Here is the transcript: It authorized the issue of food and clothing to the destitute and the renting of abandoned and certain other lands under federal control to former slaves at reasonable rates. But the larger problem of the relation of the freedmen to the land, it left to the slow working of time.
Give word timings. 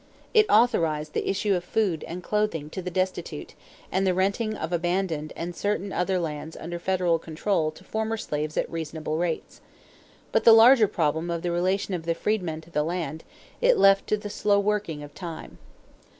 It 0.33 0.47
authorized 0.49 1.13
the 1.13 1.29
issue 1.29 1.53
of 1.53 1.63
food 1.63 2.03
and 2.07 2.23
clothing 2.23 2.71
to 2.71 2.81
the 2.81 2.89
destitute 2.89 3.53
and 3.91 4.01
the 4.07 4.15
renting 4.15 4.55
of 4.55 4.73
abandoned 4.73 5.31
and 5.35 5.55
certain 5.55 5.93
other 5.93 6.17
lands 6.17 6.57
under 6.57 6.79
federal 6.79 7.19
control 7.19 7.69
to 7.69 7.83
former 7.83 8.17
slaves 8.17 8.57
at 8.57 8.67
reasonable 8.67 9.17
rates. 9.19 9.61
But 10.31 10.43
the 10.43 10.53
larger 10.53 10.87
problem 10.87 11.29
of 11.29 11.43
the 11.43 11.51
relation 11.51 11.93
of 11.93 12.07
the 12.07 12.15
freedmen 12.15 12.61
to 12.61 12.71
the 12.71 12.81
land, 12.81 13.23
it 13.61 13.77
left 13.77 14.07
to 14.07 14.17
the 14.17 14.31
slow 14.31 14.59
working 14.59 15.03
of 15.03 15.13
time. 15.13 15.59